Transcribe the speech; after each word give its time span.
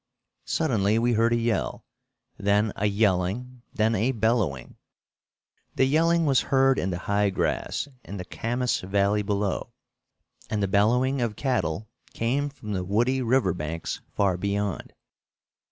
Suddenly 0.47 0.97
we 0.97 1.13
heard 1.13 1.31
a 1.31 1.35
yell; 1.35 1.85
then 2.35 2.73
a 2.75 2.87
yelling, 2.87 3.61
then 3.71 3.93
a 3.93 4.11
bellowing. 4.13 4.77
The 5.75 5.85
yelling 5.85 6.25
was 6.25 6.41
heard 6.49 6.79
in 6.79 6.89
the 6.89 6.97
high 6.97 7.29
grass 7.29 7.87
in 8.03 8.17
the 8.17 8.25
Camas 8.25 8.81
Valley 8.81 9.21
below, 9.21 9.73
and 10.49 10.63
the 10.63 10.67
bellowing 10.67 11.21
of 11.21 11.35
cattle 11.35 11.87
came 12.15 12.49
from 12.49 12.71
the 12.73 12.83
woody 12.83 13.21
river 13.21 13.53
banks 13.53 14.01
far 14.15 14.37
beyond. 14.37 14.91